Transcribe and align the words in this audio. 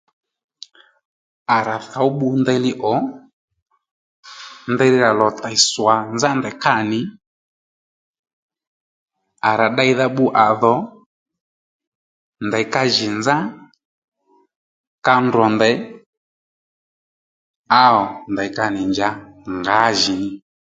À 1.55 1.57
rà 1.67 1.77
thǒw 1.91 2.09
bbu 2.13 2.27
ndèyli 2.41 2.71
ò 2.93 2.95
ndeyli 4.71 4.97
rà 5.05 5.11
lò 5.19 5.27
tèy 5.41 5.57
swà 5.69 5.95
nzá 6.13 6.29
ndèy 6.39 6.55
kâ 6.63 6.73
nì 6.91 6.99
à 9.49 9.51
rà 9.59 9.67
ddeydha 9.71 10.05
bbu 10.11 10.25
à 10.43 10.45
dhò 10.61 10.75
ndèy 12.47 12.65
ka 12.73 12.81
jì 12.95 13.07
nzá 13.17 13.35
ka 15.05 15.13
ndrò 15.25 15.45
ndèy 15.55 15.75
á 17.79 17.83
wò 17.95 18.05
ndèy 18.33 18.49
ka 18.57 18.65
nì 18.73 18.81
njǎ 18.91 19.09
ngǎjìní 19.57 20.29